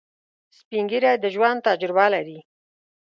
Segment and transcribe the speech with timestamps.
[0.57, 2.39] سپین ږیری د ژوند تجربه لري